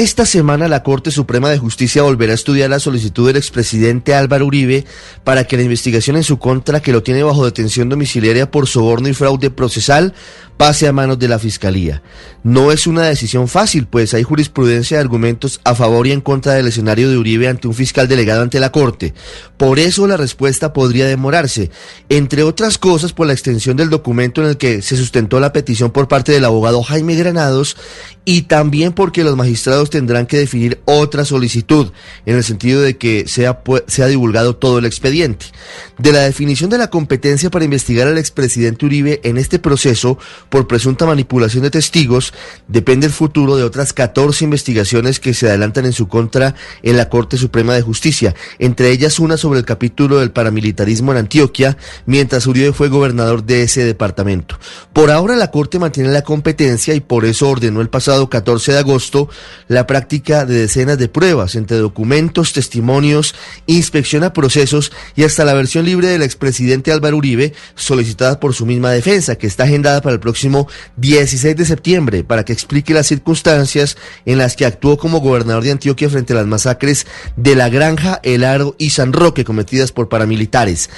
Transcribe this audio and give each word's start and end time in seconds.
Esta 0.00 0.24
semana 0.24 0.66
la 0.66 0.82
Corte 0.82 1.10
Suprema 1.10 1.50
de 1.50 1.58
Justicia 1.58 2.00
volverá 2.00 2.32
a 2.32 2.34
estudiar 2.34 2.70
la 2.70 2.80
solicitud 2.80 3.26
del 3.26 3.36
expresidente 3.36 4.14
Álvaro 4.14 4.46
Uribe 4.46 4.86
para 5.24 5.44
que 5.44 5.58
la 5.58 5.62
investigación 5.62 6.16
en 6.16 6.24
su 6.24 6.38
contra, 6.38 6.80
que 6.80 6.92
lo 6.92 7.02
tiene 7.02 7.22
bajo 7.22 7.44
detención 7.44 7.90
domiciliaria 7.90 8.50
por 8.50 8.66
soborno 8.66 9.08
y 9.08 9.12
fraude 9.12 9.50
procesal, 9.50 10.14
pase 10.56 10.88
a 10.88 10.92
manos 10.92 11.18
de 11.18 11.28
la 11.28 11.38
Fiscalía. 11.38 12.02
No 12.42 12.72
es 12.72 12.86
una 12.86 13.02
decisión 13.02 13.46
fácil, 13.46 13.86
pues 13.86 14.14
hay 14.14 14.22
jurisprudencia 14.22 14.96
de 14.96 15.02
argumentos 15.02 15.60
a 15.64 15.74
favor 15.74 16.06
y 16.06 16.12
en 16.12 16.22
contra 16.22 16.54
del 16.54 16.68
escenario 16.68 17.10
de 17.10 17.18
Uribe 17.18 17.48
ante 17.48 17.68
un 17.68 17.74
fiscal 17.74 18.08
delegado 18.08 18.40
ante 18.40 18.60
la 18.60 18.72
Corte. 18.72 19.12
Por 19.58 19.78
eso 19.78 20.06
la 20.06 20.16
respuesta 20.16 20.72
podría 20.72 21.06
demorarse, 21.06 21.70
entre 22.08 22.42
otras 22.42 22.78
cosas 22.78 23.12
por 23.12 23.26
la 23.26 23.34
extensión 23.34 23.76
del 23.76 23.90
documento 23.90 24.40
en 24.40 24.48
el 24.48 24.56
que 24.56 24.80
se 24.80 24.96
sustentó 24.96 25.40
la 25.40 25.52
petición 25.52 25.90
por 25.90 26.08
parte 26.08 26.32
del 26.32 26.46
abogado 26.46 26.82
Jaime 26.82 27.16
Granados 27.16 27.76
y 28.24 28.42
también 28.42 28.92
porque 28.92 29.24
los 29.24 29.36
magistrados 29.36 29.89
tendrán 29.90 30.26
que 30.26 30.38
definir 30.38 30.80
otra 30.86 31.24
solicitud, 31.24 31.92
en 32.24 32.36
el 32.36 32.44
sentido 32.44 32.80
de 32.80 32.96
que 32.96 33.28
sea, 33.28 33.60
sea 33.86 34.06
divulgado 34.06 34.56
todo 34.56 34.78
el 34.78 34.86
expediente. 34.86 35.46
De 35.98 36.12
la 36.12 36.20
definición 36.20 36.70
de 36.70 36.78
la 36.78 36.90
competencia 36.90 37.50
para 37.50 37.64
investigar 37.64 38.08
al 38.08 38.18
expresidente 38.18 38.86
Uribe 38.86 39.20
en 39.24 39.36
este 39.36 39.58
proceso, 39.58 40.18
por 40.48 40.66
presunta 40.66 41.06
manipulación 41.06 41.62
de 41.62 41.70
testigos, 41.70 42.32
depende 42.68 43.06
el 43.06 43.12
futuro 43.12 43.56
de 43.56 43.64
otras 43.64 43.92
14 43.92 44.44
investigaciones 44.44 45.20
que 45.20 45.34
se 45.34 45.48
adelantan 45.48 45.86
en 45.86 45.92
su 45.92 46.08
contra 46.08 46.54
en 46.82 46.96
la 46.96 47.08
Corte 47.08 47.36
Suprema 47.36 47.74
de 47.74 47.82
Justicia, 47.82 48.34
entre 48.58 48.90
ellas 48.90 49.18
una 49.18 49.36
sobre 49.36 49.58
el 49.58 49.64
capítulo 49.64 50.18
del 50.18 50.30
paramilitarismo 50.30 51.12
en 51.12 51.18
Antioquia, 51.18 51.76
mientras 52.06 52.46
Uribe 52.46 52.72
fue 52.72 52.88
gobernador 52.88 53.44
de 53.44 53.62
ese 53.62 53.84
departamento. 53.84 54.58
Por 54.92 55.10
ahora 55.10 55.36
la 55.36 55.50
Corte 55.50 55.78
mantiene 55.78 56.10
la 56.10 56.22
competencia 56.22 56.94
y 56.94 57.00
por 57.00 57.24
eso 57.24 57.48
ordenó 57.48 57.80
el 57.80 57.88
pasado 57.88 58.30
14 58.30 58.72
de 58.72 58.78
agosto 58.78 59.28
la 59.68 59.79
práctica 59.86 60.44
de 60.44 60.60
decenas 60.60 60.98
de 60.98 61.08
pruebas 61.08 61.54
entre 61.54 61.76
documentos, 61.78 62.52
testimonios, 62.52 63.34
inspección 63.66 64.24
a 64.24 64.32
procesos 64.32 64.92
y 65.16 65.24
hasta 65.24 65.44
la 65.44 65.54
versión 65.54 65.84
libre 65.84 66.08
del 66.08 66.22
expresidente 66.22 66.92
Álvaro 66.92 67.16
Uribe 67.16 67.52
solicitada 67.74 68.40
por 68.40 68.54
su 68.54 68.66
misma 68.66 68.90
defensa, 68.90 69.36
que 69.36 69.46
está 69.46 69.64
agendada 69.64 70.00
para 70.00 70.14
el 70.14 70.20
próximo 70.20 70.68
16 70.96 71.56
de 71.56 71.64
septiembre 71.64 72.24
para 72.24 72.44
que 72.44 72.52
explique 72.52 72.94
las 72.94 73.06
circunstancias 73.06 73.96
en 74.26 74.38
las 74.38 74.56
que 74.56 74.66
actuó 74.66 74.98
como 74.98 75.20
gobernador 75.20 75.64
de 75.64 75.72
Antioquia 75.72 76.10
frente 76.10 76.32
a 76.32 76.36
las 76.36 76.46
masacres 76.46 77.06
de 77.36 77.54
La 77.54 77.68
Granja, 77.68 78.20
El 78.22 78.44
Aro 78.44 78.74
y 78.78 78.90
San 78.90 79.12
Roque 79.12 79.44
cometidas 79.44 79.92
por 79.92 80.08
paramilitares. 80.08 80.90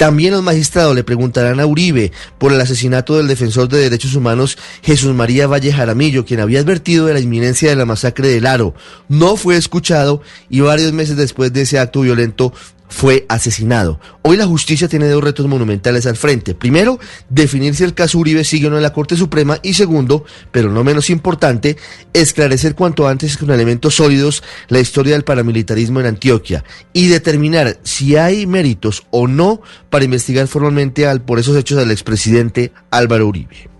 También 0.00 0.32
los 0.32 0.42
magistrados 0.42 0.94
le 0.94 1.04
preguntarán 1.04 1.60
a 1.60 1.66
Uribe 1.66 2.10
por 2.38 2.54
el 2.54 2.60
asesinato 2.62 3.18
del 3.18 3.28
defensor 3.28 3.68
de 3.68 3.80
derechos 3.80 4.14
humanos 4.14 4.56
Jesús 4.82 5.14
María 5.14 5.46
Valle 5.46 5.74
Jaramillo, 5.74 6.24
quien 6.24 6.40
había 6.40 6.60
advertido 6.60 7.04
de 7.04 7.12
la 7.12 7.20
inminencia 7.20 7.68
de 7.68 7.76
la 7.76 7.84
masacre 7.84 8.28
del 8.28 8.46
Aro. 8.46 8.74
No 9.10 9.36
fue 9.36 9.58
escuchado 9.58 10.22
y 10.48 10.60
varios 10.60 10.94
meses 10.94 11.18
después 11.18 11.52
de 11.52 11.60
ese 11.60 11.78
acto 11.78 12.00
violento 12.00 12.54
fue 12.90 13.24
asesinado. 13.28 13.98
Hoy 14.22 14.36
la 14.36 14.46
justicia 14.46 14.88
tiene 14.88 15.08
dos 15.08 15.24
retos 15.24 15.46
monumentales 15.46 16.06
al 16.06 16.16
frente. 16.16 16.54
Primero, 16.54 16.98
definir 17.30 17.74
si 17.74 17.84
el 17.84 17.94
caso 17.94 18.18
Uribe 18.18 18.44
sigue 18.44 18.66
o 18.66 18.70
no 18.70 18.76
en 18.76 18.82
la 18.82 18.92
Corte 18.92 19.16
Suprema 19.16 19.58
y 19.62 19.74
segundo, 19.74 20.24
pero 20.50 20.70
no 20.70 20.84
menos 20.84 21.08
importante, 21.08 21.78
esclarecer 22.12 22.74
cuanto 22.74 23.08
antes 23.08 23.38
con 23.38 23.50
elementos 23.50 23.94
sólidos 23.94 24.42
la 24.68 24.80
historia 24.80 25.14
del 25.14 25.24
paramilitarismo 25.24 26.00
en 26.00 26.06
Antioquia 26.06 26.64
y 26.92 27.06
determinar 27.06 27.78
si 27.82 28.16
hay 28.16 28.46
méritos 28.46 29.06
o 29.10 29.26
no 29.26 29.62
para 29.88 30.04
investigar 30.04 30.46
formalmente 30.48 31.06
al, 31.06 31.22
por 31.22 31.38
esos 31.38 31.56
hechos 31.56 31.78
al 31.78 31.90
expresidente 31.90 32.72
Álvaro 32.90 33.28
Uribe. 33.28 33.70